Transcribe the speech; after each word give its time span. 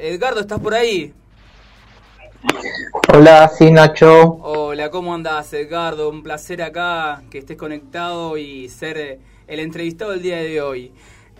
Edgardo, 0.00 0.40
¿estás 0.40 0.60
por 0.60 0.74
ahí? 0.74 1.12
Hola, 3.12 3.48
sí, 3.48 3.70
Nacho. 3.70 4.38
Hola, 4.42 4.90
¿cómo 4.90 5.14
andás, 5.14 5.52
Edgardo? 5.52 6.08
Un 6.08 6.22
placer 6.22 6.62
acá 6.62 7.22
que 7.30 7.38
estés 7.38 7.58
conectado 7.58 8.38
y 8.38 8.68
ser 8.70 8.96
eh, 8.96 9.18
el 9.46 9.60
entrevistado 9.60 10.12
del 10.12 10.22
día 10.22 10.38
de 10.38 10.62
hoy. 10.62 10.92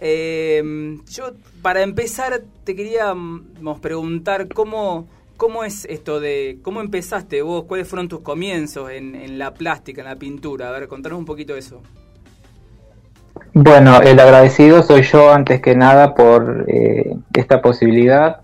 Eh, 0.03 0.63
yo, 1.09 1.33
para 1.63 1.83
empezar, 1.83 2.43
te 2.65 2.77
queríamos 2.77 3.81
preguntar 3.81 4.49
cómo, 4.49 5.07
cómo 5.39 5.65
es 5.65 5.87
esto 5.87 6.21
de, 6.21 6.59
cómo 6.63 6.83
empezaste 6.83 7.41
vos, 7.41 7.65
cuáles 7.65 7.89
fueron 7.89 8.09
tus 8.09 8.21
comienzos 8.21 8.91
en, 8.91 9.39
la 9.39 9.55
plástica, 9.55 10.03
en 10.03 10.09
la 10.09 10.17
pintura. 10.17 10.69
A 10.69 10.73
ver, 10.73 10.87
contanos 10.87 11.19
un 11.19 11.25
poquito 11.25 11.55
de 11.55 11.61
eso. 11.61 11.81
Bueno, 13.55 14.03
el 14.03 14.21
agradecido 14.21 14.83
soy 14.83 15.03
yo 15.03 15.33
antes 15.33 15.63
que 15.63 15.75
nada 15.75 16.15
por 16.15 16.67
eh, 16.69 17.17
esta 17.33 17.63
posibilidad. 17.63 18.41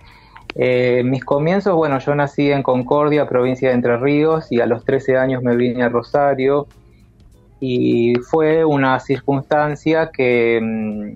Eh, 0.59 1.03
mis 1.05 1.25
comienzos, 1.25 1.75
bueno, 1.75 1.99
yo 1.99 2.15
nací 2.15 2.51
en 2.51 2.63
Concordia, 2.63 3.29
provincia 3.29 3.69
de 3.69 3.75
Entre 3.75 3.97
Ríos, 3.99 4.51
y 4.51 4.61
a 4.61 4.67
los 4.67 4.85
13 4.85 5.17
años 5.17 5.43
me 5.43 5.55
vine 5.57 5.83
a 5.83 5.89
Rosario. 5.89 6.67
Y 7.61 8.15
fue 8.17 8.65
una 8.65 8.99
circunstancia 9.01 10.11
que, 10.13 10.61
mm, 10.63 11.09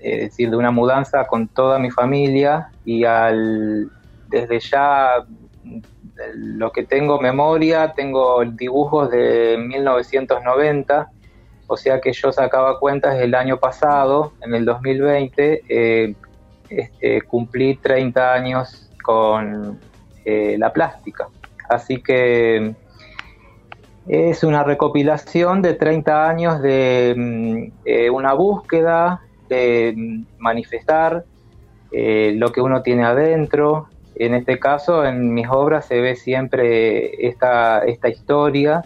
es 0.00 0.20
decir, 0.20 0.50
de 0.50 0.56
una 0.56 0.70
mudanza 0.70 1.26
con 1.26 1.48
toda 1.48 1.78
mi 1.78 1.90
familia 1.90 2.68
y 2.84 3.04
al, 3.04 3.90
desde 4.28 4.60
ya 4.60 5.24
lo 6.34 6.72
que 6.72 6.84
tengo 6.84 7.20
memoria, 7.20 7.92
tengo 7.94 8.44
dibujos 8.44 9.10
de 9.10 9.56
1990, 9.58 11.10
o 11.66 11.76
sea 11.76 12.00
que 12.00 12.12
yo 12.12 12.32
sacaba 12.32 12.78
cuentas 12.78 13.20
el 13.20 13.34
año 13.34 13.58
pasado, 13.58 14.32
en 14.42 14.54
el 14.54 14.64
2020, 14.64 15.62
eh, 15.68 16.14
este, 16.70 17.22
cumplí 17.22 17.76
30 17.76 18.32
años 18.32 18.90
con 19.02 19.78
eh, 20.24 20.56
la 20.58 20.72
plástica. 20.72 21.28
Así 21.68 22.02
que 22.02 22.74
es 24.06 24.44
una 24.44 24.64
recopilación 24.64 25.62
de 25.62 25.74
30 25.74 26.28
años 26.28 26.62
de 26.62 27.14
mm, 27.16 27.72
eh, 27.84 28.10
una 28.10 28.32
búsqueda, 28.34 29.22
de 29.48 29.94
mm, 29.96 30.24
manifestar 30.38 31.24
lo 31.90 32.52
que 32.52 32.60
uno 32.60 32.82
tiene 32.82 33.04
adentro. 33.04 33.88
En 34.14 34.34
este 34.34 34.58
caso, 34.58 35.06
en 35.06 35.32
mis 35.32 35.48
obras 35.48 35.86
se 35.86 36.02
ve 36.02 36.16
siempre 36.16 37.26
esta, 37.26 37.78
esta 37.78 38.10
historia 38.10 38.84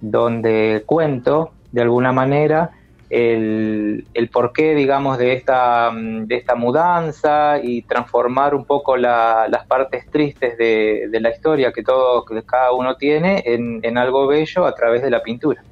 donde 0.00 0.82
cuento 0.86 1.50
de 1.72 1.82
alguna 1.82 2.12
manera 2.12 2.70
el, 3.10 4.06
el 4.14 4.28
porqué, 4.28 4.76
digamos, 4.76 5.18
de 5.18 5.32
esta, 5.32 5.90
de 5.92 6.36
esta 6.36 6.54
mudanza 6.54 7.58
y 7.60 7.82
transformar 7.82 8.54
un 8.54 8.64
poco 8.64 8.96
las 8.96 9.66
partes 9.66 10.08
tristes 10.10 10.56
de, 10.56 11.08
la 11.20 11.30
historia 11.30 11.72
que, 11.72 11.82
todo, 11.82 12.24
que 12.24 12.40
cada 12.44 12.72
uno 12.72 12.96
tiene 12.96 13.42
en, 13.44 13.98
algo 13.98 14.28
bello 14.28 14.64
a 14.64 14.74
través 14.74 15.02
de 15.02 15.10
la 15.10 15.22
pintura. 15.22 15.62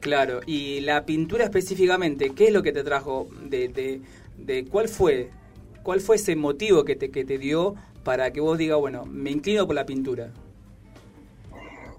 Claro, 0.00 0.40
y 0.46 0.80
la 0.80 1.06
pintura 1.06 1.44
específicamente, 1.44 2.30
¿qué 2.30 2.48
es 2.48 2.52
lo 2.52 2.62
que 2.62 2.72
te 2.72 2.82
trajo? 2.82 3.28
De, 3.44 3.68
de, 4.36 4.64
¿Cuál 4.64 4.88
fue 4.88 5.30
cuál 5.82 6.00
fue 6.00 6.16
ese 6.16 6.36
motivo 6.36 6.84
que 6.84 6.96
te, 6.96 7.10
que 7.10 7.24
te 7.24 7.38
dio 7.38 7.74
para 8.04 8.32
que 8.32 8.40
vos 8.40 8.58
digas, 8.58 8.78
bueno, 8.78 9.04
me 9.06 9.30
inclino 9.30 9.66
por 9.66 9.74
la 9.74 9.86
pintura? 9.86 10.28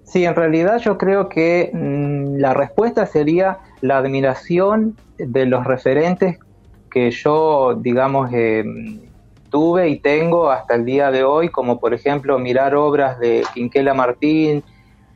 Sí, 0.04 0.26
en 0.26 0.36
realidad 0.36 0.80
yo 0.80 0.98
creo 0.98 1.30
que 1.30 1.72
mm, 1.74 2.38
la 2.38 2.54
respuesta 2.54 3.06
sería 3.06 3.60
la 3.82 3.98
admiración 3.98 4.96
de 5.18 5.46
los 5.46 5.66
referentes 5.66 6.40
que 6.90 7.12
yo, 7.12 7.76
digamos, 7.76 8.32
eh, 8.34 8.64
tuve 9.50 9.90
y 9.90 10.00
tengo 10.00 10.50
hasta 10.50 10.76
el 10.76 10.86
día 10.86 11.12
de 11.12 11.24
hoy, 11.24 11.50
como 11.50 11.80
por 11.80 11.94
ejemplo 11.94 12.38
mirar 12.40 12.76
obras 12.76 13.20
de 13.20 13.44
Quinquela 13.54 13.94
Martín 13.94 14.64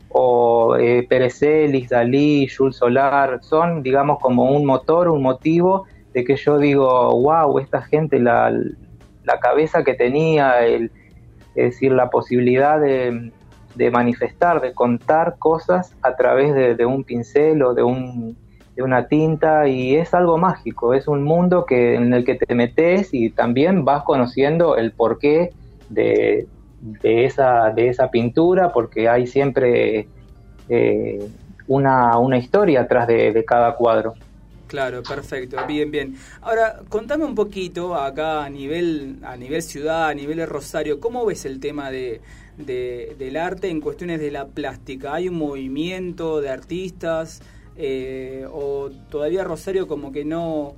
o 0.09 0.77
eh, 0.77 1.08
Celis, 1.30 1.89
Dalí, 1.89 2.47
Jules 2.47 2.77
Solar, 2.77 3.39
son, 3.42 3.83
digamos, 3.83 4.20
como 4.20 4.52
un 4.52 4.65
motor, 4.65 5.09
un 5.09 5.21
motivo 5.21 5.86
de 6.14 6.23
que 6.23 6.37
yo 6.37 6.58
digo, 6.58 7.11
wow, 7.21 7.59
esta 7.59 7.81
gente, 7.81 8.20
la, 8.20 8.52
la 9.23 9.39
cabeza 9.39 9.83
que 9.83 9.93
tenía, 9.93 10.65
el, 10.65 10.92
es 11.55 11.71
decir, 11.71 11.92
la 11.92 12.09
posibilidad 12.09 12.80
de 12.80 13.31
de 13.75 13.92
manifestar, 13.92 14.61
de 14.61 14.73
contar 14.73 15.36
cosas 15.37 15.93
a 16.02 16.15
través 16.15 16.77
de, 16.77 16.86
un 16.86 17.04
pincel 17.04 17.61
o 17.61 17.73
de, 17.73 17.83
un, 17.83 18.37
de 18.75 18.83
una 18.83 19.08
tinta 19.08 19.67
y 19.67 19.95
es 19.95 20.13
algo 20.13 20.37
mágico, 20.37 20.93
es 20.93 21.08
un 21.08 21.23
mundo 21.23 21.65
que, 21.65 21.95
en 21.95 22.13
el 22.13 22.25
que 22.25 22.36
te 22.36 22.53
metes 22.53 23.13
y 23.13 23.30
también 23.30 23.86
vas 23.86 24.03
conociendo 24.03 24.75
el 24.75 24.91
porqué 24.91 25.53
de, 25.89 26.47
de, 26.81 27.25
esa, 27.25 27.71
de 27.71 27.87
esa 27.87 28.11
pintura 28.11 28.73
porque 28.73 29.08
hay 29.08 29.27
siempre 29.27 30.08
eh, 30.67 31.30
una, 31.67 32.17
una, 32.17 32.37
historia 32.37 32.81
atrás 32.81 33.08
de, 33.08 33.43
cada 33.47 33.75
cuadro. 33.75 34.13
Claro, 34.67 35.03
perfecto, 35.03 35.57
bien, 35.67 35.89
bien. 35.89 36.15
Ahora, 36.42 36.81
contame 36.89 37.23
un 37.23 37.36
poquito 37.36 37.95
acá 37.95 38.43
a 38.43 38.49
nivel, 38.49 39.19
a 39.23 39.37
nivel 39.37 39.61
ciudad, 39.61 40.09
a 40.09 40.13
nivel 40.13 40.37
de 40.37 40.45
Rosario, 40.47 40.99
¿cómo 40.99 41.25
ves 41.25 41.45
el 41.45 41.59
tema 41.59 41.92
de, 41.92 42.19
de, 42.57 43.15
del 43.17 43.37
arte 43.37 43.69
en 43.69 43.80
cuestiones 43.80 44.19
de 44.19 44.31
la 44.31 44.47
plástica? 44.47 45.13
¿Hay 45.13 45.30
un 45.30 45.37
movimiento 45.37 46.42
de 46.42 46.49
artistas 46.49 47.42
eh, 47.77 48.45
o 48.52 48.89
todavía 49.09 49.43
Rosario 49.43 49.87
como 49.87 50.11
que 50.11 50.25
no, 50.25 50.75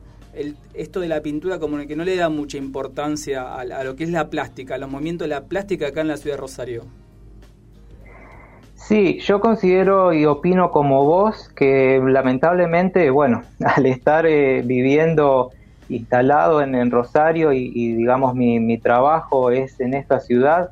esto 0.74 1.00
de 1.00 1.08
la 1.08 1.22
pintura 1.22 1.60
como 1.60 1.78
que 1.86 1.96
no 1.96 2.04
le 2.04 2.16
da 2.16 2.30
mucha 2.30 2.58
importancia 2.58 3.56
a, 3.56 3.84
lo 3.84 3.96
que 3.96 4.04
es 4.04 4.12
la 4.12 4.30
plástica, 4.30 4.76
a 4.76 4.78
los 4.78 4.90
movimientos 4.90 5.28
de 5.28 5.36
la 5.36 5.46
plástica 5.46 5.88
acá 5.88 6.02
en 6.02 6.08
la 6.08 6.18
ciudad 6.18 6.36
de 6.36 6.42
Rosario? 6.42 6.84
Sí, 8.76 9.20
yo 9.20 9.42
considero 9.42 10.14
y 10.14 10.26
opino 10.26 10.72
como 10.72 11.04
vos 11.04 11.50
que 11.56 12.02
lamentablemente, 12.04 13.10
bueno, 13.10 13.44
al 13.66 13.86
estar 13.86 14.26
eh, 14.26 14.62
viviendo 14.64 15.52
instalado 15.90 16.62
en, 16.62 16.92
Rosario 16.92 17.54
y, 17.54 17.72
y 17.74 17.94
digamos 17.94 18.36
mi, 18.36 18.60
mi, 18.60 18.78
trabajo 18.78 19.52
es 19.52 19.80
en 19.80 19.94
esta 19.94 20.20
ciudad, 20.20 20.72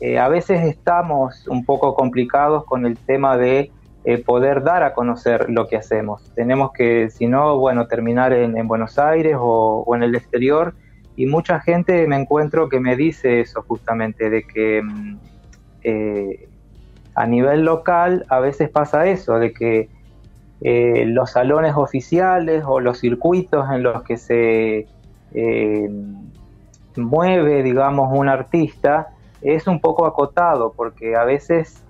eh, 0.00 0.18
a 0.18 0.28
veces 0.28 0.62
estamos 0.66 1.46
un 1.48 1.64
poco 1.64 1.94
complicados 1.94 2.64
con 2.64 2.86
el 2.86 2.96
tema 2.96 3.36
de 3.36 3.70
eh, 4.04 4.18
poder 4.18 4.62
dar 4.62 4.82
a 4.82 4.94
conocer 4.94 5.50
lo 5.50 5.68
que 5.68 5.76
hacemos. 5.76 6.32
Tenemos 6.34 6.72
que, 6.72 7.10
si 7.10 7.26
no, 7.26 7.58
bueno, 7.58 7.86
terminar 7.86 8.32
en, 8.32 8.66
Buenos 8.66 8.98
Aires 8.98 9.36
o, 9.38 9.84
en 9.94 10.02
el 10.02 10.14
exterior. 10.14 10.74
Y 11.16 11.26
mucha 11.26 11.60
gente 11.60 12.06
me 12.06 12.16
encuentro 12.16 12.68
que 12.68 12.80
me 12.80 12.96
dice 12.96 13.40
eso 13.40 13.62
justamente, 13.62 14.30
de 14.30 14.44
que 14.44 14.80
mm, 14.82 15.18
eh, 15.82 16.48
a 17.14 17.26
nivel 17.26 17.64
local 17.64 18.24
a 18.30 18.40
veces 18.40 18.70
pasa 18.70 19.06
eso, 19.06 19.38
de 19.38 19.52
que 19.52 19.88
los 20.62 21.30
salones 21.30 21.74
oficiales 21.74 22.64
o 22.66 22.80
los 22.80 22.98
circuitos 22.98 23.66
en 23.70 23.82
los 23.82 24.02
que 24.02 24.18
se 24.18 24.86
mueve, 26.96 27.62
digamos, 27.62 28.10
un 28.12 28.28
artista, 28.28 29.08
es 29.42 29.66
un 29.66 29.80
poco 29.80 30.06
acotado 30.06 30.72
porque 30.76 31.16
a 31.16 31.24
veces 31.24 31.82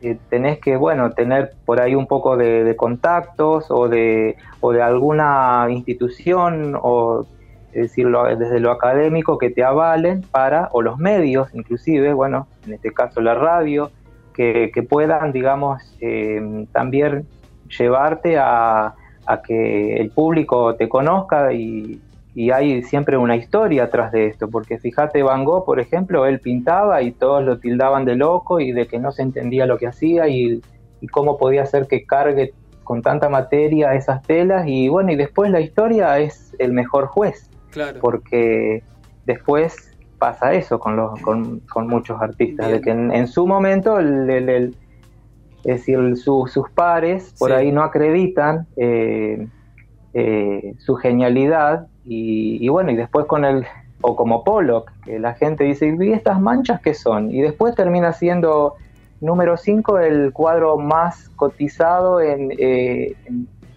eh, 0.00 0.18
tenés 0.30 0.58
que, 0.60 0.76
bueno, 0.76 1.10
tener 1.12 1.52
por 1.64 1.80
ahí 1.80 1.94
un 1.94 2.06
poco 2.06 2.36
de, 2.36 2.74
contactos 2.76 3.70
o 3.70 3.88
de, 3.88 4.36
o 4.60 4.72
de 4.72 4.82
alguna 4.82 5.66
institución 5.70 6.78
o 6.80 7.26
decirlo 7.72 8.24
desde 8.36 8.60
lo 8.60 8.70
académico 8.70 9.38
que 9.38 9.50
te 9.50 9.62
avalen 9.62 10.22
para, 10.22 10.68
o 10.72 10.82
los 10.82 10.98
medios 10.98 11.54
inclusive, 11.54 12.12
bueno, 12.12 12.46
en 12.66 12.74
este 12.74 12.92
caso 12.92 13.20
la 13.20 13.34
radio, 13.34 13.90
que, 14.34 14.86
puedan, 14.88 15.32
digamos, 15.32 15.82
eh, 16.00 16.64
también 16.70 17.26
llevarte 17.76 18.38
a, 18.38 18.94
a 19.26 19.42
que 19.42 19.96
el 19.96 20.10
público 20.10 20.76
te 20.76 20.88
conozca 20.88 21.52
y, 21.52 22.00
y 22.38 22.52
hay 22.52 22.84
siempre 22.84 23.16
una 23.16 23.34
historia 23.34 23.82
atrás 23.82 24.12
de 24.12 24.26
esto, 24.26 24.48
porque 24.48 24.78
fíjate 24.78 25.24
Van 25.24 25.44
Gogh, 25.44 25.64
por 25.64 25.80
ejemplo, 25.80 26.24
él 26.24 26.38
pintaba 26.38 27.02
y 27.02 27.10
todos 27.10 27.42
lo 27.42 27.58
tildaban 27.58 28.04
de 28.04 28.14
loco 28.14 28.60
y 28.60 28.70
de 28.70 28.86
que 28.86 29.00
no 29.00 29.10
se 29.10 29.22
entendía 29.22 29.66
lo 29.66 29.76
que 29.76 29.88
hacía 29.88 30.28
y, 30.28 30.62
cómo 31.10 31.36
podía 31.36 31.66
ser 31.66 31.88
que 31.88 32.06
cargue 32.06 32.52
con 32.84 33.02
tanta 33.02 33.28
materia 33.28 33.94
esas 33.94 34.22
telas 34.22 34.68
y 34.68 34.86
bueno, 34.88 35.10
y 35.10 35.16
después 35.16 35.50
la 35.50 35.60
historia 35.60 36.16
es 36.20 36.54
el 36.60 36.72
mejor 36.72 37.06
juez, 37.06 37.50
claro. 37.70 37.98
porque 38.00 38.84
después 39.26 39.98
pasa 40.20 40.54
eso 40.54 40.78
con, 40.78 40.94
los, 40.94 41.20
con, 41.20 41.88
muchos 41.88 42.22
artistas, 42.22 42.70
de 42.70 42.80
que 42.80 42.90
en, 42.90 43.26
su 43.26 43.48
momento 43.48 43.98
el, 43.98 44.76
es 45.64 45.64
decir, 45.64 46.16
sus 46.16 46.70
pares 46.72 47.34
por 47.36 47.50
ahí 47.50 47.72
no 47.72 47.82
acreditan 47.82 48.68
eh, 48.76 49.48
eh, 50.14 50.74
su 50.78 50.94
genialidad 50.94 51.88
y, 52.10 52.68
bueno, 52.68 52.90
y 52.90 52.96
después 52.96 53.26
con 53.26 53.44
el, 53.44 53.66
o 54.00 54.16
como 54.16 54.42
Pollock, 54.42 54.90
que 55.04 55.18
la 55.18 55.34
gente 55.34 55.64
dice, 55.64 55.94
¿y 56.00 56.12
estas 56.12 56.40
manchas 56.40 56.80
qué 56.80 56.94
son? 56.94 57.30
Y 57.30 57.42
después 57.42 57.74
termina 57.74 58.12
siendo 58.12 58.76
número 59.20 59.56
5 59.56 59.98
el 59.98 60.32
cuadro 60.32 60.78
más 60.78 61.28
cotizado 61.30 62.20
en, 62.20 62.52
eh, 62.58 63.14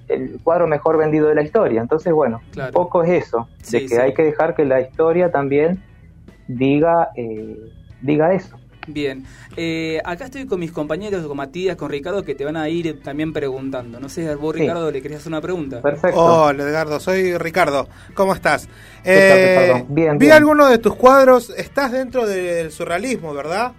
el 0.07 0.39
cuadro 0.44 0.68
mejor 0.68 0.98
vendido 0.98 1.28
de 1.28 1.36
la 1.36 1.42
historia. 1.42 1.81
Entonces, 1.81 2.13
bueno, 2.13 2.42
poco 2.72 3.04
es 3.04 3.25
eso, 3.25 3.48
de 3.69 3.86
que 3.86 4.00
hay 4.00 4.13
que 4.13 4.24
dejar 4.24 4.56
que 4.56 4.66
la 4.66 4.81
historia 4.81 5.31
también 5.31 5.83
diga, 6.48 7.10
eh, 7.16 7.57
diga 8.01 8.33
eso. 8.33 8.57
Bien, 8.88 9.24
eh, 9.57 10.01
acá 10.04 10.25
estoy 10.25 10.45
con 10.48 10.60
mis 10.60 10.72
compañeros, 10.72 11.25
con 11.28 11.38
Matías, 11.38 11.75
con 11.75 11.89
Ricardo, 11.92 12.24
que 12.24 12.33
te 12.33 12.44
van 12.45 12.57
a 12.57 12.68
ir 12.68 13.01
también 13.04 13.31
preguntando. 13.31 14.00
No 14.00 14.10
sé, 14.10 14.33
vos 14.36 14.56
Ricardo, 14.56 14.89
¿le 14.89 15.01
querías 15.01 15.22
hacer 15.22 15.31
una 15.31 15.42
pregunta? 15.42 15.81
Perfecto. 15.81 16.19
Hola 16.19 16.63
Edgardo, 16.63 17.00
soy 17.00 17.38
Ricardo. 17.38 17.88
¿Cómo 18.16 18.33
estás? 18.33 18.68
Eh, 19.04 19.86
bien, 19.88 20.18
vi 20.18 20.31
alguno 20.31 20.68
de 20.68 20.80
tus 20.80 20.95
cuadros, 20.95 21.51
estás 21.51 21.92
dentro 21.92 22.25
del 22.25 22.72
surrealismo, 22.72 23.33
¿verdad? 23.33 23.74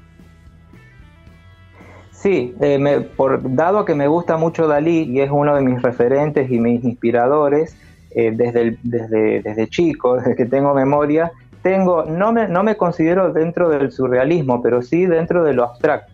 Sí, 2.13 2.55
eh, 2.61 3.11
por, 3.17 3.41
dado 3.57 3.85
que 3.85 3.97
me 3.97 4.07
gusta 4.07 4.37
mucho 4.37 4.69
Dalí 4.69 5.11
y 5.11 5.21
es 5.21 5.31
uno 5.33 5.57
de 5.57 5.63
mis 5.63 5.83
referentes 5.83 6.49
y 6.49 6.61
mis 6.61 6.85
inspiradores 6.85 7.77
desde, 8.15 8.79
desde, 8.83 9.43
desde 9.43 9.69
chico, 9.69 10.17
desde 10.19 10.37
que 10.37 10.47
tengo 10.47 10.75
memoria, 10.75 11.33
tengo, 11.63 12.05
no 12.05 12.33
me, 12.33 12.49
no 12.49 12.63
me 12.63 12.77
considero 12.77 13.33
dentro 13.33 13.69
del 13.69 13.93
surrealismo, 13.93 14.63
pero 14.63 14.83
sí 14.83 15.07
dentro 15.07 15.45
de 15.45 15.55
lo 15.55 15.65
abstracto. 15.65 16.13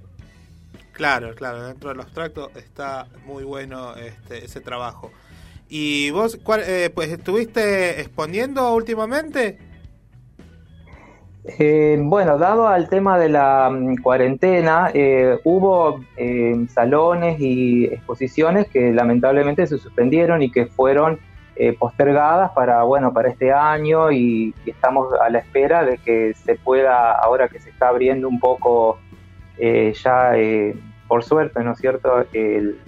Claro, 0.92 1.34
claro, 1.34 1.62
dentro 1.64 1.90
de 1.90 1.94
lo 1.94 2.02
abstracto 2.02 2.50
está 2.56 3.06
muy 3.24 3.44
bueno 3.44 3.94
este, 3.94 4.44
ese 4.44 4.60
trabajo. 4.60 5.12
¿Y 5.68 6.10
vos, 6.10 6.38
cuál, 6.42 6.62
eh, 6.66 6.90
pues, 6.92 7.10
estuviste 7.10 8.00
exponiendo 8.00 8.74
últimamente? 8.74 9.58
Eh, 11.44 11.98
bueno, 12.02 12.36
dado 12.36 12.66
al 12.66 12.88
tema 12.88 13.18
de 13.18 13.28
la 13.28 13.70
mm, 13.70 14.02
cuarentena, 14.02 14.90
eh, 14.92 15.38
hubo 15.44 16.00
salones 16.74 17.40
y 17.40 17.84
exposiciones 17.84 18.66
que 18.68 18.92
lamentablemente 18.92 19.66
se 19.66 19.78
suspendieron 19.78 20.42
y 20.42 20.50
que 20.50 20.66
fueron 20.66 21.20
eh, 21.60 21.72
postergadas 21.72 22.52
para, 22.52 22.84
bueno, 22.84 23.12
para 23.12 23.30
este 23.30 23.52
año 23.52 24.12
y, 24.12 24.54
estamos 24.64 25.12
a 25.20 25.28
la 25.28 25.40
espera 25.40 25.84
de 25.84 25.98
que 25.98 26.32
se 26.34 26.54
pueda, 26.54 27.10
ahora 27.10 27.48
que 27.48 27.58
se 27.58 27.70
está 27.70 27.88
abriendo 27.88 28.28
un 28.28 28.38
poco 28.38 29.00
eh, 29.58 29.92
ya, 30.04 30.36
eh, 30.36 30.76
por 31.08 31.24
suerte, 31.24 31.64
¿no 31.64 31.72
es 31.72 31.78
cierto?, 31.78 32.24
el, 32.32 32.78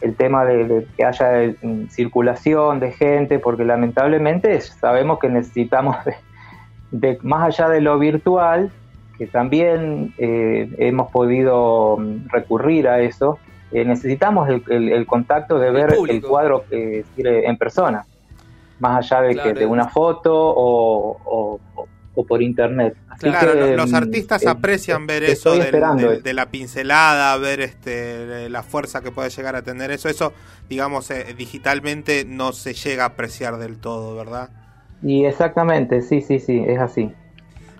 el 0.00 0.16
tema 0.16 0.44
de, 0.44 0.88
que 0.96 1.04
haya 1.04 1.54
circulación 1.88 2.80
de 2.80 2.90
gente, 2.90 3.38
porque 3.38 3.64
lamentablemente 3.64 4.60
sabemos 4.60 5.20
que 5.20 5.28
necesitamos, 5.28 5.96
de, 6.90 7.18
más 7.22 7.44
allá 7.44 7.68
de 7.68 7.80
lo 7.80 7.96
virtual, 7.96 8.72
que 9.18 9.28
también 9.28 10.14
hemos 10.18 11.12
podido 11.12 11.96
mm, 11.96 12.28
recurrir 12.30 12.88
a 12.88 12.98
eso, 13.02 13.38
necesitamos 13.70 14.48
el, 14.48 15.06
contacto 15.06 15.60
de 15.60 15.70
ver 15.70 15.94
el, 16.08 16.22
cuadro 16.22 16.64
que 16.68 17.04
en 17.16 17.56
persona 17.56 18.04
más 18.78 19.04
allá 19.04 19.22
de 19.22 19.36
que 19.36 19.54
de 19.54 19.66
una 19.66 19.88
foto 19.88 20.32
o, 20.34 21.60
por 22.28 22.42
internet. 22.42 22.96
claro, 23.18 23.76
los, 23.76 23.92
mm, 23.92 23.94
artistas 23.94 24.42
eh, 24.42 24.48
aprecian 24.48 25.06
ver 25.06 25.24
eso 25.24 25.54
de, 25.54 26.32
la 26.32 26.46
pincelada, 26.46 27.36
ver 27.36 27.60
este 27.60 28.48
la 28.48 28.62
fuerza 28.62 29.02
que 29.02 29.10
puede 29.10 29.28
llegar 29.28 29.54
a 29.54 29.62
tener 29.62 29.90
eso. 29.90 30.08
Eso, 30.08 30.32
digamos, 30.68 31.10
eh, 31.10 31.34
digitalmente 31.36 32.24
no 32.26 32.52
se 32.52 32.72
llega 32.72 33.04
a 33.04 33.08
apreciar 33.08 33.58
del 33.58 33.78
todo, 33.78 34.16
¿verdad? 34.16 34.48
Y 35.02 35.26
exactamente, 35.26 36.00
sí, 36.00 36.22
sí, 36.22 36.38
sí, 36.38 36.64
es 36.66 36.78
así. 36.78 37.12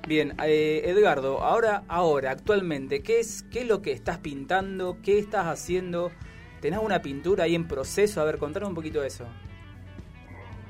Bien, 0.06 0.34
eh, 0.44 0.82
Edgardo, 0.84 1.42
ahora, 1.42 1.82
ahora, 1.88 2.30
actualmente, 2.30 3.02
¿qué 3.02 3.18
es, 3.18 3.42
¿qué 3.50 3.62
es 3.62 3.66
lo 3.66 3.82
que 3.82 3.90
estás 3.90 4.18
pintando? 4.18 4.98
¿Qué 5.02 5.18
estás 5.18 5.46
haciendo? 5.46 6.12
¿Tenés 6.60 6.78
una 6.80 7.02
pintura 7.02 7.44
ahí 7.44 7.56
en 7.56 7.66
proceso? 7.66 8.20
A 8.20 8.24
ver, 8.24 8.38
contanos 8.38 8.68
un 8.68 8.74
poquito 8.76 9.00
de 9.00 9.08
eso. 9.08 9.24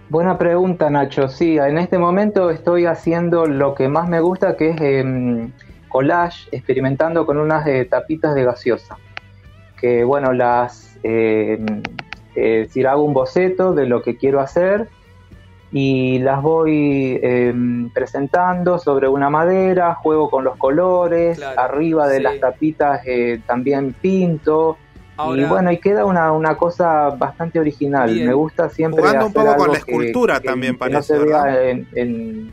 Buena 0.09 0.39
pregunta, 0.39 0.89
Nacho. 0.89 1.29
Sí, 1.29 1.59
en 1.59 1.79
este 1.79 1.99
momento 1.99 2.51
estoy 2.51 2.87
haciendo 2.87 3.47
lo 3.47 3.75
que 3.75 3.89
más 3.89 4.09
me 4.09 4.21
gusta, 4.21 4.57
que 4.57 4.71
es 4.71 4.81
em, 4.81 5.51
collage, 5.89 6.49
experimentando 6.53 7.27
con 7.27 7.39
unas 7.39 7.67
eh, 7.67 7.85
tapitas 7.87 8.35
de 8.37 8.45
gaseosa. 8.45 8.99
Que 9.81 10.05
bueno, 10.05 10.33
las, 10.33 10.97
eh, 11.03 11.59
decir, 12.35 12.87
hago 12.87 13.03
un 13.03 13.15
boceto 13.15 13.73
de 13.73 13.87
lo 13.87 14.03
que 14.03 14.17
quiero 14.17 14.41
hacer 14.41 14.89
y 15.73 16.21
las 16.21 16.41
voy 16.41 17.19
em, 17.23 17.91
presentando 17.91 18.79
sobre 18.79 19.09
una 19.09 19.29
madera, 19.29 19.95
juego 19.95 20.31
con 20.31 20.45
los 20.45 20.57
colores, 20.57 21.41
arriba 21.57 22.07
de 22.07 22.21
las 22.21 22.39
tapitas 22.39 23.01
eh, 23.05 23.41
también 23.45 23.93
pinto 23.93 24.79
y 25.35 25.45
bueno, 25.45 25.73
y 25.73 25.79
queda 25.79 26.05
una, 26.05 26.33
una 26.33 26.57
cosa 26.57 27.11
bastante 27.11 27.59
original. 27.59 28.15
Me 28.15 28.35
gusta 28.35 28.69
siempre. 28.69 29.01
Jugando 29.01 29.27
un 29.27 29.33
poco 29.33 29.57
con 29.57 29.73
la 29.73 29.79
escultura 29.79 30.41
también, 30.41 30.77
parece. 30.77 30.97
No 30.97 31.03
se 31.03 31.19
vea 31.19 31.71
en, 31.71 32.53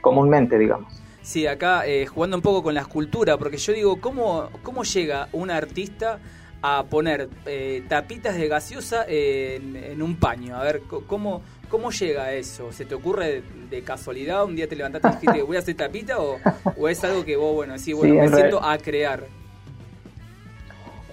comúnmente, 0.00 0.58
digamos. 0.58 0.92
Sí, 1.22 1.46
acá 1.46 1.86
eh, 1.86 2.06
jugando 2.06 2.36
un 2.36 2.42
poco 2.42 2.62
con 2.62 2.74
la 2.74 2.80
escultura, 2.80 3.36
porque 3.36 3.58
yo 3.58 3.72
digo, 3.72 4.00
¿cómo, 4.00 4.48
cómo 4.62 4.84
llega 4.84 5.28
un 5.32 5.50
artista 5.50 6.20
a 6.62 6.84
poner 6.84 7.28
eh, 7.44 7.84
tapitas 7.88 8.36
de 8.36 8.48
gaseosa 8.48 9.04
en, 9.06 10.00
un 10.00 10.16
paño? 10.16 10.56
A 10.56 10.62
ver, 10.62 10.82
¿cómo, 11.06 11.42
¿cómo 11.68 11.90
llega 11.90 12.24
a 12.24 12.32
eso? 12.32 12.72
¿Se 12.72 12.86
te 12.86 12.94
ocurre 12.94 13.42
de 13.68 13.82
casualidad? 13.82 14.44
¿Un 14.44 14.56
día 14.56 14.68
te 14.68 14.76
levantaste 14.76 15.08
y 15.08 15.10
dijiste, 15.20 15.42
voy 15.42 15.56
a 15.56 15.58
hacer 15.58 15.74
tapita? 15.74 16.18
¿O, 16.18 16.38
o 16.78 16.88
es 16.88 17.04
algo 17.04 17.24
que 17.24 17.36
vos, 17.36 17.54
bueno, 17.54 17.76
sí, 17.76 17.92
bueno, 17.92 18.14
me 18.14 18.28
siento 18.28 18.62
a 18.62 18.78
crear? 18.78 19.24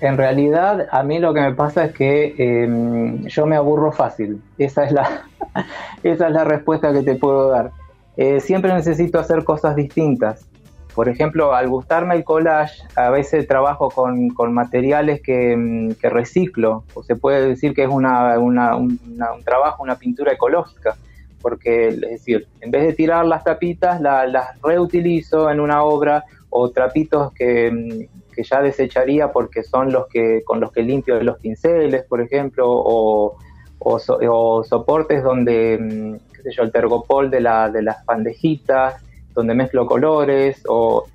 En 0.02 0.18
realidad, 0.18 0.88
a 0.92 1.04
mí 1.04 1.20
lo 1.20 1.34
que 1.34 1.42
me 1.42 1.54
pasa 1.54 1.86
es 1.86 1.94
que 1.94 2.36
em, 2.38 3.26
yo 3.28 3.46
me 3.46 3.56
aburro 3.56 3.92
fácil. 3.92 4.42
Esa 4.58 4.84
es 4.86 4.92
la, 4.92 5.24
esa 6.04 6.28
es 6.28 6.34
la 6.34 6.44
respuesta 6.44 6.92
que 6.92 7.02
te 7.02 7.16
puedo 7.16 7.50
dar. 7.50 7.72
Eh, 8.18 8.40
siempre 8.40 8.74
necesito 8.74 9.20
hacer 9.20 9.44
cosas 9.44 9.76
distintas. 9.76 10.46
Por 10.94 11.10
ejemplo, 11.10 11.54
al 11.54 11.68
gustarme 11.68 12.16
el 12.16 12.24
collage, 12.24 12.82
a 12.96 13.10
veces 13.10 13.48
trabajo 13.48 13.90
con, 13.90 14.54
materiales 14.54 15.22
em, 15.28 15.94
que, 15.94 16.10
reciclo, 16.10 16.86
o 16.94 17.04
se 17.04 17.18
puede 17.18 17.50
decir 17.50 17.74
que 17.74 17.84
es 17.84 17.90
una, 17.90 18.38
un 18.38 19.00
trabajo, 19.44 19.84
una 19.84 19.98
pintura 19.98 20.32
ecológica, 20.32 20.96
porque 21.42 21.90
es 21.90 22.00
decir, 22.00 22.48
en 22.62 22.72
vez 22.72 22.84
de 22.88 22.94
tirar 22.94 23.26
las 23.26 23.44
tapitas, 23.44 24.00
las 24.00 24.62
reutilizo 24.64 25.52
en 25.52 25.60
una 25.60 25.84
obra 25.84 26.24
o 26.50 26.72
trapitos 26.72 27.34
que, 27.34 27.68
em, 27.68 28.08
que 28.36 28.44
ya 28.44 28.62
desecharía 28.62 29.32
porque 29.32 29.64
son 29.64 29.92
los 29.92 30.08
que 30.08 30.44
con 30.44 30.60
los 30.60 30.72
que 30.72 30.84
limpio 30.84 31.22
los 31.24 31.40
pinceles, 31.40 32.04
por 32.04 32.22
ejemplo, 32.22 32.66
o, 32.68 33.38
o, 33.80 34.64
soportes 34.64 35.24
donde, 35.24 35.78
mm, 35.80 36.34
qué 36.34 36.42
sé 36.44 36.52
yo, 36.52 36.64
el 36.64 36.72
tergopol 36.72 37.30
de, 37.30 37.42
la, 37.42 37.70
de 37.70 37.82
las 37.82 38.06
bandejitas, 38.06 39.02
donde 39.34 39.54
mezclo 39.54 39.86
colores, 39.86 40.62
o 40.68 41.06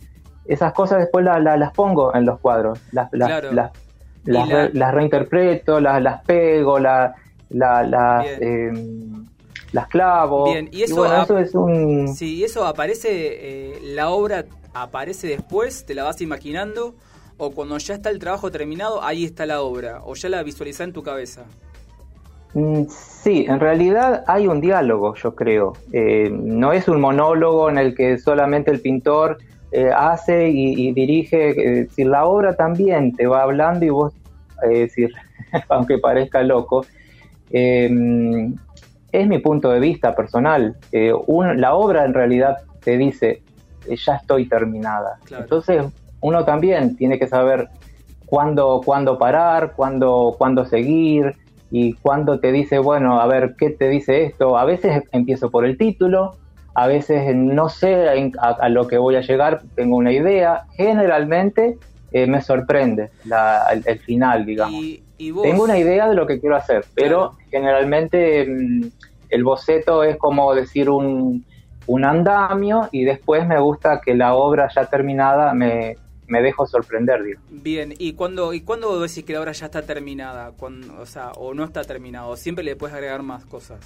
esas 0.47 0.73
cosas 0.73 1.01
después 1.01 1.25
las 1.25 1.73
pongo 1.73 2.15
en 2.15 2.27
los 2.27 2.41
cuadros, 2.41 2.81
las, 2.93 3.09
las, 3.13 3.45
las, 4.25 4.95
reinterpreto, 4.95 5.81
las, 5.81 6.03
las 6.03 6.25
pego, 6.25 6.79
las, 6.79 7.15
las, 7.51 8.27
em, 8.41 9.27
las 9.73 9.89
clavo. 9.89 10.45
Bien, 10.45 10.69
y 10.73 10.83
eso, 10.83 11.07
eso 11.23 11.39
es 11.39 11.55
un... 11.55 12.15
Sí, 12.15 12.45
eso 12.45 12.67
aparece, 12.67 13.09
eh, 13.13 13.79
la 13.83 14.11
obra 14.11 14.45
aparece 14.75 15.29
después, 15.29 15.85
te 15.87 15.95
la 15.95 16.05
vas 16.05 16.21
imaginando 16.21 16.95
o 17.41 17.51
cuando 17.53 17.79
ya 17.79 17.95
está 17.95 18.11
el 18.11 18.19
trabajo 18.19 18.51
terminado, 18.51 19.03
ahí 19.03 19.25
está 19.25 19.47
la 19.47 19.63
obra, 19.63 20.03
o 20.05 20.15
ya 20.15 20.29
la 20.29 20.43
visualiza 20.43 20.85
en 20.85 20.93
tu 20.93 21.03
cabeza? 21.03 21.45
Mm, 22.53 22.83
sí, 22.89 23.47
en 23.49 23.59
realidad 23.59 24.25
hay 24.27 24.47
un 24.47 24.61
diálogo, 24.61 25.15
yo 25.15 25.35
creo. 25.35 25.73
Eh, 25.91 26.31
no 26.31 26.73
es 26.73 26.87
un 26.87 27.01
monólogo 27.01 27.71
en 27.71 27.79
el 27.79 27.95
que 27.95 28.19
solamente 28.19 28.71
el 28.71 28.81
pintor 28.81 29.39
eh, 29.73 29.89
hace 29.97 30.51
y, 30.51 30.93
dirige. 30.93 31.89
si 31.89 32.05
la 32.05 32.27
obra 32.27 32.57
también 32.57 33.17
te 33.17 33.27
va 33.27 33.43
hablando 33.43 33.87
y 33.87 33.91
vos, 33.91 34.13
decir, 34.69 35.11
aunque 35.71 35.97
parezca 35.97 36.43
loco, 36.43 36.85
em, 37.51 38.55
es 39.13 39.27
mi 39.27 39.39
punto 39.39 39.71
de 39.71 39.81
vista 39.81 40.15
personal. 40.15 40.77
la 40.93 41.75
obra 41.75 42.05
en 42.05 42.13
realidad 42.13 42.59
te 42.85 42.99
dice, 42.99 43.43
ya 43.89 44.17
estoy 44.17 44.47
terminada. 44.47 45.19
Entonces 45.31 45.87
uno 46.21 46.45
también 46.45 46.97
tiene 46.97 47.19
que 47.19 47.27
saber 47.27 47.69
cuándo, 48.27 48.81
cuándo 48.85 49.19
parar, 49.19 49.73
cuándo, 49.75 50.35
cuándo 50.39 50.65
seguir 50.65 51.35
y 51.71 51.95
cuándo 51.95 52.41
te 52.41 52.53
dice, 52.53 52.79
bueno, 52.79 53.21
a 53.21 53.27
ver, 53.27 53.55
¿qué 53.59 53.71
te 53.71 53.89
dice 53.89 54.25
esto? 54.25 54.57
A 54.57 54.65
veces 54.65 55.03
empiezo 55.13 55.51
por 55.51 55.65
el 55.65 55.77
título, 55.77 56.37
a 56.75 56.87
veces 56.87 57.35
no 57.35 57.69
sé 57.69 58.09
a, 58.39 58.69
lo 58.69 58.87
que 58.87 58.99
voy 58.99 59.17
a 59.17 59.21
llegar, 59.21 59.63
tengo 59.75 59.97
una 59.97 60.13
idea, 60.13 60.65
generalmente 60.77 61.77
eh, 62.13 62.27
me 62.27 62.41
sorprende 62.41 63.11
el, 63.85 63.99
final, 64.01 64.47
digamos. 64.47 64.81
Tengo 65.19 65.65
una 65.65 65.79
idea 65.79 66.09
de 66.09 66.15
lo 66.15 66.27
que 66.27 66.41
quiero 66.41 66.57
hacer, 66.57 66.85
pero 66.95 67.35
generalmente 67.51 68.47
mm, 68.47 68.87
el 69.29 69.45
boceto 69.45 70.03
es 70.03 70.17
como 70.17 70.55
decir 70.55 70.89
un, 70.89 71.45
un 71.87 72.05
andamio 72.05 72.89
y 72.93 73.05
después 73.05 73.47
me 73.47 73.59
gusta 73.59 74.01
que 74.01 74.15
la 74.15 74.35
obra 74.35 74.69
ya 74.75 74.87
terminada 74.87 75.53
me, 75.53 75.97
me 76.31 76.41
dejo 76.41 76.67
sorprender. 76.67 77.23
Digo. 77.23 77.41
Bien, 77.51 77.93
¿y 77.99 78.15
cuándo, 78.15 78.55
¿y 78.55 78.63
cuándo 78.63 79.01
decís 79.01 79.25
que 79.25 79.33
la 79.33 79.41
obra 79.41 79.53
ya 79.53 79.67
está 79.67 79.83
terminada? 79.83 80.53
Cuando, 80.57 81.01
o 81.01 81.07
sea, 81.07 81.33
o 81.33 81.53
no 81.53 81.65
está 81.65 81.83
terminada, 81.83 82.27
o 82.27 82.37
siempre 82.37 82.65
le 82.65 82.77
puedes 82.77 82.95
agregar 82.95 83.23
más 83.23 83.45
cosas. 83.45 83.81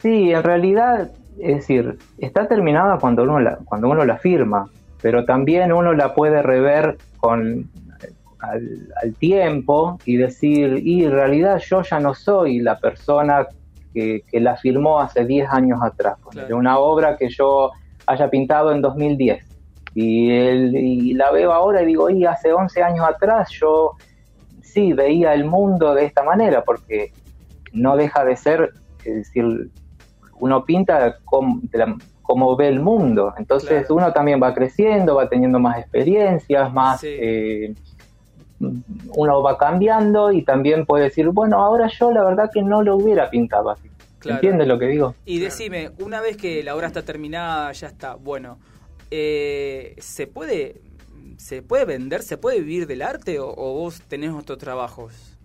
Sí, 0.00 0.30
en 0.30 0.42
realidad, 0.42 1.10
es 1.40 1.56
decir, 1.56 1.98
está 2.18 2.46
terminada 2.46 2.98
cuando 2.98 3.24
uno 3.24 3.40
la, 3.40 3.56
cuando 3.64 3.88
uno 3.88 4.04
la 4.04 4.18
firma, 4.18 4.70
pero 5.00 5.24
también 5.24 5.72
uno 5.72 5.92
la 5.94 6.14
puede 6.14 6.42
rever 6.42 6.98
con 7.16 7.68
al, 8.40 9.14
tiempo 9.18 9.98
y 10.04 10.16
decir, 10.16 10.80
y 10.84 11.04
en 11.04 11.12
realidad 11.12 11.60
yo 11.66 11.82
ya 11.82 11.98
no 11.98 12.14
soy 12.14 12.60
la 12.60 12.78
persona 12.78 13.46
que, 13.92 14.22
la 14.32 14.56
firmó 14.56 15.00
hace 15.00 15.24
10 15.24 15.48
años 15.50 15.80
atrás, 15.82 16.18
de 16.46 16.54
una 16.54 16.78
obra 16.78 17.16
que 17.16 17.28
yo 17.30 17.72
haya 18.06 18.30
pintado 18.30 18.70
en 18.72 18.80
2010. 18.80 19.57
Y, 20.00 20.30
y 20.30 21.14
la 21.14 21.32
veo 21.32 21.52
ahora 21.52 21.82
y 21.82 21.86
digo, 21.86 22.08
y 22.08 22.24
hace 22.24 22.52
11 22.52 22.82
años 22.84 23.04
atrás 23.04 23.50
yo 23.50 23.96
sí 24.62 24.92
veía 24.92 25.34
el 25.34 25.44
mundo 25.44 25.92
de 25.92 26.04
esta 26.04 26.22
manera, 26.22 26.62
porque 26.62 27.12
no 27.72 27.96
deja 27.96 28.24
de 28.24 28.36
ser, 28.36 28.74
es 29.04 29.14
decir, 29.16 29.70
uno 30.38 30.64
pinta 30.64 31.18
como, 31.24 32.56
ve 32.56 32.68
el 32.68 32.78
mundo. 32.78 33.34
Entonces 33.38 33.90
uno 33.90 34.12
también 34.12 34.40
va 34.40 34.54
creciendo, 34.54 35.16
va 35.16 35.28
teniendo 35.28 35.58
más 35.58 35.78
experiencias, 35.78 36.72
más... 36.72 37.00
Eh, 37.02 37.74
uno 38.60 39.42
va 39.42 39.56
cambiando 39.56 40.32
y 40.32 40.42
también 40.42 40.84
puede 40.84 41.04
decir, 41.04 41.28
bueno, 41.28 41.62
ahora 41.62 41.88
yo 41.88 42.10
la 42.12 42.24
verdad 42.24 42.50
que 42.52 42.60
no 42.60 42.82
lo 42.82 42.96
hubiera 42.96 43.30
pintado 43.30 43.70
así. 43.70 43.88
¿Entiendes 44.24 44.66
lo 44.66 44.78
que 44.78 44.86
digo? 44.86 45.14
Y 45.24 45.38
decime, 45.38 45.90
una 46.00 46.20
vez 46.20 46.36
que 46.36 46.64
la 46.64 46.74
obra 46.74 46.88
está 46.88 47.02
terminada, 47.02 47.70
ya 47.70 47.86
está, 47.86 48.16
bueno, 48.16 48.58
eh, 49.10 49.94
¿se 49.98 50.26
puede 50.26 50.80
se 51.36 51.62
puede 51.62 51.84
vender, 51.84 52.22
se 52.22 52.36
puede 52.36 52.60
vivir 52.60 52.86
del 52.86 53.00
arte 53.00 53.38
o, 53.38 53.54
vos 53.54 54.02
tenés 54.02 54.32
otros 54.32 54.58
trabajos? 54.58 55.36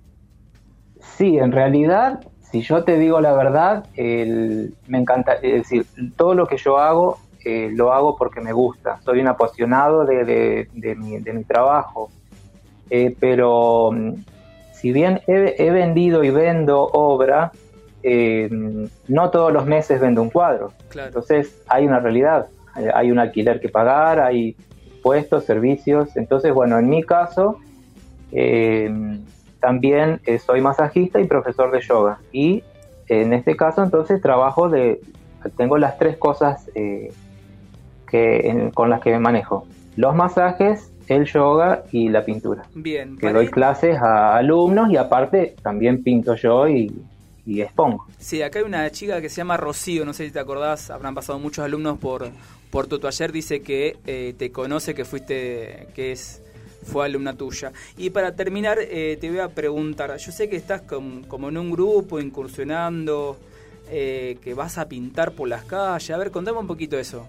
Sí, 1.18 1.38
en 1.38 1.52
realidad, 1.52 2.26
si 2.52 2.62
yo 2.62 2.84
te 2.84 2.98
digo 2.98 3.22
la 3.22 3.34
verdad, 3.34 3.86
me 3.96 4.98
encanta, 4.98 5.34
es 5.36 5.70
decir, 5.70 5.86
todo 6.16 6.34
lo 6.34 6.48
que 6.48 6.58
yo 6.58 6.80
hago 6.80 7.20
eh, 7.46 7.70
lo 7.74 7.92
hago 7.92 8.16
porque 8.16 8.40
me 8.40 8.54
gusta, 8.54 9.00
soy 9.04 9.20
un 9.20 9.28
apasionado 9.28 10.06
de, 10.06 10.68
de, 10.74 10.96
mi, 10.96 11.20
de 11.20 11.34
mi 11.34 11.44
trabajo. 11.44 12.10
Eh, 12.90 13.16
pero 13.20 13.92
mm, 13.92 14.14
si 14.72 14.94
bien 14.94 15.22
he, 15.28 15.72
vendido 15.72 16.24
y 16.24 16.30
vendo 16.30 16.84
obra, 16.84 17.52
eh, 18.02 18.50
no 19.08 19.30
todos 19.30 19.52
los 19.52 19.66
meses 19.66 20.00
vendo 20.00 20.22
un 20.22 20.30
cuadro. 20.30 20.72
Entonces 20.96 21.62
hay 21.68 21.86
una 21.86 22.00
realidad, 22.00 22.48
hay 22.74 23.12
un 23.12 23.20
alquiler 23.20 23.60
que 23.60 23.70
pagar, 23.70 24.20
hay 24.20 24.56
puestos, 25.02 25.46
servicios. 25.46 26.16
Entonces, 26.16 26.54
bueno, 26.54 26.78
en 26.80 26.90
mi 26.90 27.04
caso, 27.04 27.60
eh, 28.32 28.92
también 29.60 30.20
soy 30.46 30.62
masajista 30.62 31.20
y 31.20 31.26
profesor 31.26 31.72
de 31.72 31.82
yoga. 31.82 32.20
Y 32.32 32.64
en 33.08 33.34
este 33.34 33.56
caso, 33.56 33.84
entonces, 33.84 34.22
trabajo 34.22 34.70
de, 34.70 35.02
tengo 35.58 35.78
las 35.78 35.98
tres 35.98 36.18
cosas 36.18 36.70
que, 36.74 38.72
con 38.74 38.90
las 38.90 39.02
que 39.02 39.12
me 39.12 39.20
manejo. 39.20 39.66
Los 39.96 40.16
masajes, 40.16 40.92
el 41.08 41.26
yoga 41.26 41.84
y 41.92 42.10
la 42.10 42.24
pintura. 42.24 42.64
Bien. 42.74 43.18
Que 43.18 43.32
doy 43.32 43.48
clases 43.48 43.98
a 43.98 44.36
alumnos 44.38 44.92
y 44.92 44.98
aparte 44.98 45.56
también 45.62 46.04
pinto 46.04 46.36
yo 46.36 46.68
y, 46.68 46.92
y 47.46 47.62
expongo. 47.62 48.06
Sí, 48.20 48.42
acá 48.42 48.60
hay 48.60 48.66
una 48.66 48.90
chica 48.92 49.22
que 49.22 49.30
se 49.30 49.38
llama 49.38 49.58
Rocío, 49.58 50.06
no 50.06 50.14
sé 50.14 50.26
si 50.26 50.32
te 50.32 50.40
acordás, 50.40 50.90
habrán 50.90 51.16
pasado 51.16 51.40
muchos 51.40 51.66
alumnos 51.66 51.98
por, 51.98 52.28
por 52.74 52.88
tu 52.88 52.98
taller, 52.98 53.32
dice 53.32 53.62
que 53.62 53.98
eh, 54.08 54.34
te 54.36 54.52
conoce, 54.52 54.96
que 54.96 55.06
fuiste, 55.06 55.90
que 55.94 56.12
es 56.12 56.42
fue 56.84 57.06
alumna 57.06 57.36
tuya. 57.36 57.72
Y 57.98 58.10
para 58.10 58.36
terminar, 58.36 58.80
eh, 58.82 59.16
te 59.22 59.30
voy 59.30 59.40
a 59.40 59.50
preguntar, 59.50 60.18
yo 60.18 60.32
sé 60.32 60.50
que 60.50 60.56
estás 60.56 60.82
como 60.82 61.50
en 61.50 61.58
un 61.58 61.70
grupo, 61.70 62.20
incursionando, 62.20 63.38
eh, 63.92 64.38
que 64.42 64.56
vas 64.56 64.80
a 64.80 64.90
pintar 64.90 65.34
por 65.34 65.50
las 65.50 65.66
calles, 65.66 66.10
a 66.10 66.18
ver, 66.18 66.32
contame 66.32 66.58
un 66.58 66.66
poquito 66.66 66.98
eso. 66.98 67.28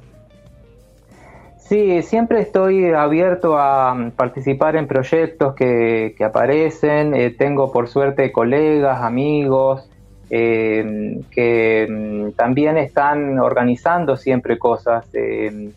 Sí, 1.59 2.01
siempre 2.01 2.41
estoy 2.41 2.87
abierto 2.93 3.59
a 3.59 3.95
mm, 3.95 4.13
participar 4.13 4.77
en 4.77 4.89
proyectos 4.89 5.55
que, 5.55 6.17
aparecen. 6.25 7.15
Eh, 7.15 7.31
tengo 7.31 7.71
por 7.71 7.89
suerte 7.89 8.33
colegas, 8.33 9.03
amigos 9.03 9.91
eh, 10.31 11.21
que 11.31 11.87
mm, 11.89 12.33
también 12.33 12.77
están 12.77 13.39
organizando 13.39 14.17
siempre 14.17 14.59
cosas. 14.59 15.07
Eh, 15.13 15.73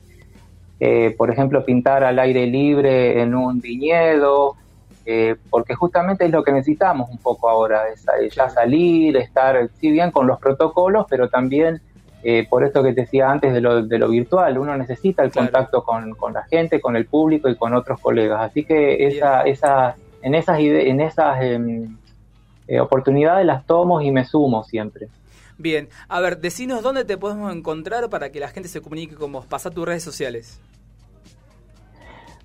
por 1.17 1.31
ejemplo, 1.31 1.65
pintar 1.65 2.03
al 2.03 2.19
aire 2.19 2.45
libre 2.45 3.21
en 3.21 3.33
un 3.33 3.59
viñedo, 3.59 4.55
porque 5.49 5.73
justamente 5.73 6.25
es 6.25 6.31
lo 6.31 6.43
que 6.43 6.51
necesitamos 6.51 7.09
un 7.09 7.17
poco 7.17 7.49
ahora, 7.49 7.83
es 7.89 8.05
ya 8.35 8.49
salir, 8.49 9.15
estar, 9.17 9.69
si 9.79 9.89
bien 9.89 10.11
con 10.11 10.27
los 10.27 10.37
protocolos, 10.37 11.07
pero 11.09 11.29
también 11.29 11.81
eh, 12.23 12.47
por 12.49 12.63
esto 12.63 12.83
que 12.83 12.93
te 12.93 13.01
decía 13.01 13.29
antes 13.29 13.53
de 13.53 13.61
lo, 13.61 13.83
de 13.83 13.97
lo 13.99 14.09
virtual, 14.09 14.57
uno 14.57 14.75
necesita 14.75 15.23
el 15.23 15.31
contacto 15.31 15.83
con, 15.83 16.13
la 16.33 16.43
gente, 16.43 16.81
con 16.81 16.95
el 16.95 17.05
público 17.05 17.47
y 17.47 17.55
con 17.55 17.73
otros 17.73 17.99
colegas. 17.99 18.41
Así 18.41 18.65
que 18.65 19.07
esa, 19.07 19.43
esa, 19.43 19.95
en 20.21 20.35
esas, 20.35 20.59
en 20.59 20.99
esas 20.99 21.41
em, 21.41 21.95
eh, 22.67 22.79
oportunidades 22.79 23.45
las 23.45 23.65
tomo 23.65 24.01
y 24.01 24.11
me 24.11 24.25
sumo 24.25 24.63
siempre. 24.63 25.07
Bien, 25.57 25.89
a 26.07 26.19
ver, 26.19 26.39
decinos 26.39 26.83
dónde 26.83 27.03
te 27.03 27.17
podemos 27.17 27.53
encontrar 27.53 28.09
para 28.09 28.31
que 28.31 28.39
la 28.39 28.49
gente 28.49 28.69
se 28.69 28.81
comunique 28.81 29.15
con 29.15 29.31
vos. 29.31 29.45
Pasa 29.45 29.71
tus 29.71 29.85
redes 29.85 30.03
sociales. 30.03 30.59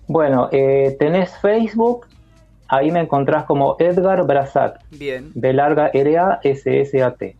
Bueno, 0.06 0.48
eh, 0.50 0.96
tenés 0.98 1.36
Facebook, 1.38 2.06
ahí 2.68 2.90
me 2.90 3.00
encontrás 3.00 3.44
como 3.44 3.76
Edgar 3.78 4.26
Brazat. 4.26 4.82
Bien. 4.90 5.30
De 5.34 5.52
larga 5.52 5.88
R-A-S-S-A-T. 5.88 7.36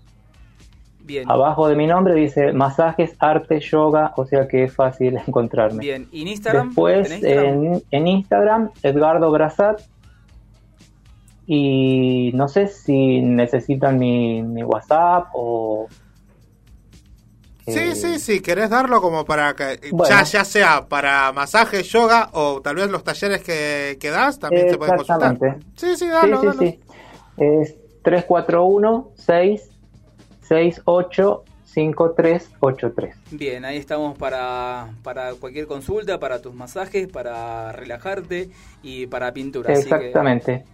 Abajo 1.26 1.68
de 1.68 1.76
mi 1.76 1.86
nombre 1.86 2.14
dice 2.14 2.52
masajes, 2.52 3.14
arte, 3.18 3.60
yoga, 3.60 4.12
o 4.16 4.24
sea 4.24 4.46
que 4.46 4.64
es 4.64 4.74
fácil 4.74 5.18
encontrarme. 5.26 5.80
Bien, 5.80 6.08
¿y 6.12 6.22
en 6.22 6.28
Instagram? 6.28 6.68
Después 6.68 7.10
En, 7.22 8.06
Instagram, 8.06 8.70
Edgardo 8.82 9.30
Brazat. 9.30 9.80
Y 11.46 12.30
no 12.34 12.48
sé 12.48 12.68
si 12.68 13.20
necesitan 13.20 13.98
mi, 13.98 14.62
WhatsApp 14.62 15.28
o... 15.34 15.88
Sí, 17.66 17.94
sí, 17.94 18.18
sí, 18.18 18.40
querés 18.40 18.70
darlo 18.70 19.00
como 19.00 19.24
para 19.24 19.54
que 19.54 19.78
ya, 20.08 20.24
ya 20.24 20.44
sea 20.44 20.88
para 20.88 21.30
masajes, 21.32 21.88
yoga 21.88 22.28
o 22.32 22.60
tal 22.60 22.74
vez 22.74 22.90
los 22.90 23.04
talleres 23.04 23.40
que, 23.42 23.98
que 24.00 24.10
das, 24.10 24.40
también 24.40 24.68
se 24.68 24.78
pueden 24.78 24.96
consultar. 24.96 25.38
Sí, 25.76 25.96
sí, 25.96 26.08
dalo, 26.08 26.40
sí, 26.40 26.48
sí, 26.58 26.58
Sí. 26.58 26.80
Es 27.36 27.76
341 28.02 29.12
6 29.14 29.72
685383. 30.42 33.14
Bien, 33.30 33.64
ahí 33.64 33.78
estamos 33.78 34.18
para, 34.18 34.90
para 35.02 35.32
cualquier 35.34 35.66
consulta, 35.66 36.20
para 36.20 36.42
tus 36.42 36.54
masajes, 36.54 37.08
para 37.08 37.72
relajarte 37.72 38.50
y 38.82 39.06
para 39.06 39.32
pintura. 39.32 39.72
Exactamente. 39.72 40.66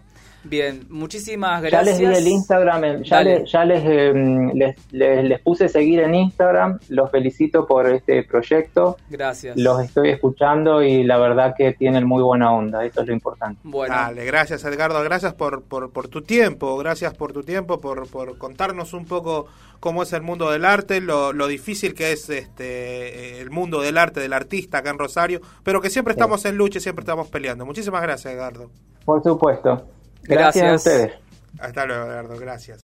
Bien, 0.44 0.86
muchísimas 0.88 1.60
gracias. 1.62 1.98
Ya 1.98 2.08
les 2.08 2.22
di 2.22 2.28
el 2.28 2.32
Instagram, 2.32 3.02
ya, 3.02 3.22
em, 3.22 4.52
les, 4.52 4.76
les, 4.92 5.40
puse 5.40 5.68
seguir 5.68 6.00
en 6.00 6.14
Instagram, 6.14 6.78
los 6.88 7.10
felicito 7.10 7.66
por 7.66 7.86
este 7.86 8.22
proyecto. 8.22 8.96
Gracias. 9.10 9.56
Los 9.56 9.80
estoy 9.80 10.10
escuchando 10.10 10.82
y 10.82 11.02
la 11.02 11.18
verdad 11.18 11.54
que 11.56 11.72
tienen 11.72 12.06
muy 12.06 12.22
buena 12.22 12.52
onda, 12.52 12.84
eso 12.84 13.00
es 13.00 13.08
lo 13.08 13.12
importante. 13.12 13.60
Bueno. 13.64 13.94
Dale, 13.94 14.24
gracias 14.24 14.64
Edgardo, 14.64 15.02
gracias 15.02 15.34
por, 15.34 15.62
por, 15.62 15.90
por 15.90 16.08
tu 16.08 16.22
tiempo, 16.22 16.76
gracias 16.78 17.14
por 17.14 17.32
tu 17.32 17.42
tiempo, 17.42 17.80
por, 17.80 18.08
por 18.08 18.38
contarnos 18.38 18.92
un 18.92 19.06
poco 19.06 19.46
cómo 19.80 20.02
es 20.02 20.12
el 20.12 20.22
mundo 20.22 20.50
del 20.50 20.64
arte, 20.64 21.00
lo, 21.00 21.32
lo 21.32 21.46
difícil 21.48 21.94
que 21.94 22.12
es 22.12 22.30
este 22.30 23.40
el 23.40 23.50
mundo 23.50 23.80
del 23.80 23.98
arte, 23.98 24.20
del 24.20 24.32
artista 24.32 24.78
acá 24.78 24.90
en 24.90 24.98
Rosario, 24.98 25.40
pero 25.64 25.80
que 25.80 25.90
siempre 25.90 26.12
estamos 26.12 26.44
en 26.44 26.56
lucha 26.56 26.78
y 26.78 26.80
siempre 26.80 27.02
estamos 27.02 27.28
peleando. 27.28 27.66
Muchísimas 27.66 28.02
gracias 28.02 28.32
Edgardo. 28.32 28.70
Por 29.04 29.22
supuesto. 29.22 29.97
Gracias, 30.22 30.64
a 30.64 30.74
ustedes. 30.74 31.12
Hasta 31.58 31.86
luego, 31.86 32.06
Eduardo. 32.06 32.38
Gracias. 32.38 32.87